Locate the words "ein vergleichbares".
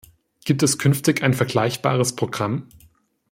1.21-2.15